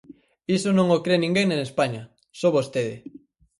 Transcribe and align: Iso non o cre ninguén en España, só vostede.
Iso 0.57 0.69
non 0.77 0.87
o 0.95 0.99
cre 1.05 1.15
ninguén 1.23 1.49
en 1.51 1.59
España, 1.67 2.03
só 2.39 2.47
vostede. 2.55 2.95